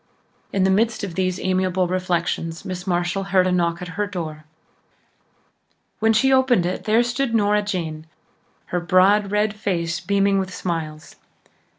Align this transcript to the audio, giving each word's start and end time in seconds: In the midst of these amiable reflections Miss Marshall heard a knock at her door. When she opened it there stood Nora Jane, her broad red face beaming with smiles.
In 0.51 0.63
the 0.63 0.71
midst 0.71 1.03
of 1.03 1.13
these 1.13 1.39
amiable 1.39 1.87
reflections 1.87 2.65
Miss 2.65 2.87
Marshall 2.87 3.25
heard 3.25 3.45
a 3.45 3.51
knock 3.51 3.83
at 3.83 3.87
her 3.89 4.07
door. 4.07 4.45
When 5.99 6.11
she 6.11 6.33
opened 6.33 6.65
it 6.65 6.85
there 6.85 7.03
stood 7.03 7.35
Nora 7.35 7.61
Jane, 7.61 8.07
her 8.73 8.79
broad 8.79 9.29
red 9.29 9.53
face 9.53 9.99
beaming 9.99 10.39
with 10.39 10.51
smiles. 10.51 11.17